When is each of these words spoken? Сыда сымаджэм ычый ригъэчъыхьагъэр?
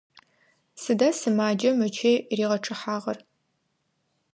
Сыда 0.81 1.09
сымаджэм 1.19 1.77
ычый 1.87 2.17
ригъэчъыхьагъэр? 2.37 3.17